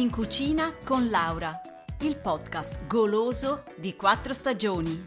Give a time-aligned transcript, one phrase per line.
[0.00, 1.60] In cucina con Laura,
[2.00, 5.04] il podcast goloso di quattro stagioni.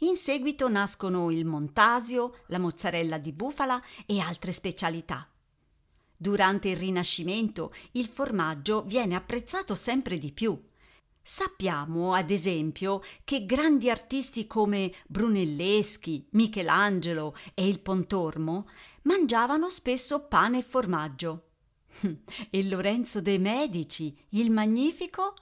[0.00, 5.28] In seguito nascono il montasio, la mozzarella di bufala e altre specialità.
[6.16, 10.58] Durante il Rinascimento il formaggio viene apprezzato sempre di più.
[11.28, 18.68] Sappiamo, ad esempio, che grandi artisti come Brunelleschi, Michelangelo e il Pontormo
[19.02, 21.48] mangiavano spesso pane e formaggio.
[22.48, 25.34] E Lorenzo de' Medici, il Magnifico?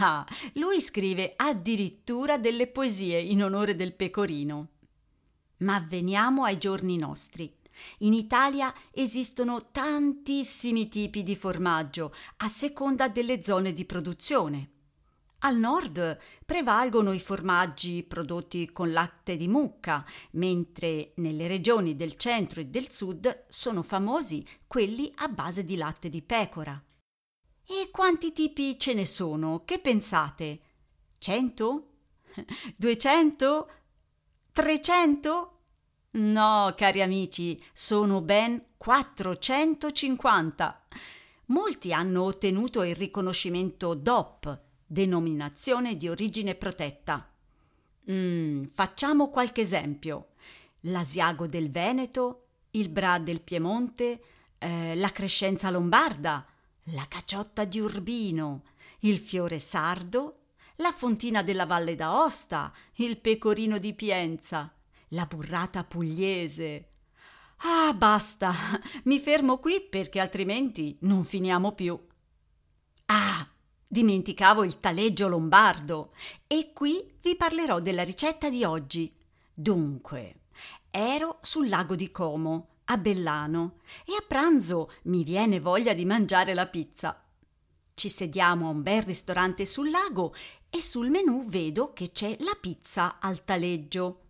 [0.00, 4.70] Ah, lui scrive addirittura delle poesie in onore del pecorino.
[5.58, 7.54] Ma veniamo ai giorni nostri.
[7.98, 14.72] In Italia esistono tantissimi tipi di formaggio a seconda delle zone di produzione.
[15.42, 22.60] Al nord prevalgono i formaggi prodotti con latte di mucca, mentre nelle regioni del centro
[22.60, 26.82] e del sud sono famosi quelli a base di latte di pecora.
[27.64, 29.62] E quanti tipi ce ne sono?
[29.64, 30.60] Che pensate?
[31.18, 31.90] Cento?
[32.76, 33.70] Duecento?
[34.50, 35.52] Trecento?
[36.12, 40.86] No, cari amici, sono ben 450.
[41.46, 47.30] Molti hanno ottenuto il riconoscimento DOP, denominazione di origine protetta.
[48.10, 50.30] Mm, facciamo qualche esempio.
[50.82, 54.22] L'Asiago del Veneto, il Bra del Piemonte,
[54.58, 56.46] eh, la Crescenza Lombarda,
[56.94, 58.62] la Caciotta di Urbino,
[59.00, 60.38] il Fiore Sardo,
[60.76, 64.72] la Fontina della Valle d'Aosta, il Pecorino di Pienza,
[65.08, 66.88] la burrata pugliese.
[67.58, 68.52] Ah, basta,
[69.04, 71.98] mi fermo qui perché altrimenti non finiamo più.
[73.90, 76.12] Dimenticavo il taleggio lombardo
[76.46, 79.10] e qui vi parlerò della ricetta di oggi.
[79.54, 80.40] Dunque,
[80.90, 86.52] ero sul lago di Como, a Bellano, e a pranzo mi viene voglia di mangiare
[86.52, 87.24] la pizza.
[87.94, 90.34] Ci sediamo a un bel ristorante sul lago
[90.68, 94.20] e sul menù vedo che c'è la pizza al taleggio.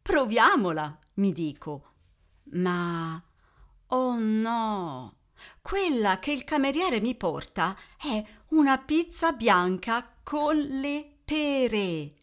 [0.00, 1.92] Proviamola, mi dico.
[2.52, 3.22] Ma
[3.88, 5.16] oh no!
[5.60, 12.14] Quella che il cameriere mi porta è una pizza bianca con le pere.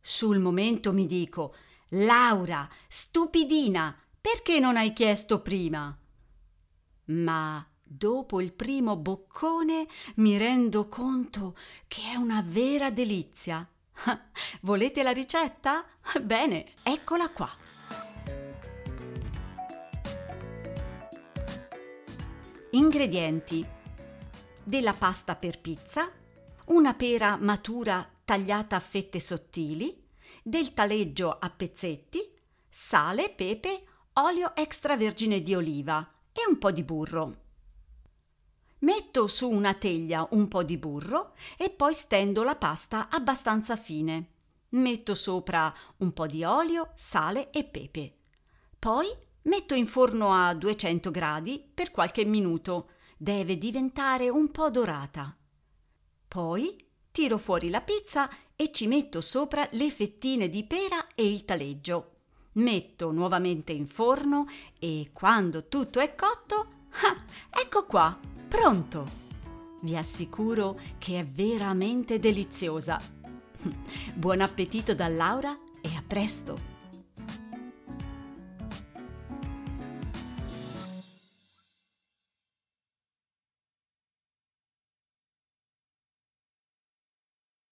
[0.00, 1.54] Sul momento mi dico:
[1.90, 5.96] Laura, stupidina, perché non hai chiesto prima?
[7.06, 9.86] Ma dopo il primo boccone
[10.16, 11.56] mi rendo conto
[11.86, 13.68] che è una vera delizia.
[14.62, 15.84] Volete la ricetta?
[16.20, 17.65] Bene, eccola qua.
[22.76, 23.66] Ingredienti:
[24.62, 26.12] della pasta per pizza,
[26.66, 30.06] una pera matura tagliata a fette sottili,
[30.42, 32.20] del taleggio a pezzetti,
[32.68, 33.82] sale, pepe,
[34.14, 37.36] olio extravergine di oliva e un po' di burro.
[38.80, 44.32] Metto su una teglia un po' di burro e poi stendo la pasta abbastanza fine.
[44.70, 48.16] Metto sopra un po' di olio, sale e pepe.
[48.78, 49.06] Poi
[49.46, 52.90] Metto in forno a 200 gradi per qualche minuto.
[53.16, 55.36] Deve diventare un po' dorata.
[56.26, 61.44] Poi tiro fuori la pizza e ci metto sopra le fettine di pera e il
[61.44, 62.12] taleggio.
[62.54, 64.46] Metto nuovamente in forno
[64.78, 66.68] e quando tutto è cotto,
[67.04, 69.24] ah, ecco qua, pronto!
[69.82, 73.00] Vi assicuro che è veramente deliziosa.
[74.14, 76.75] Buon appetito da Laura e a presto!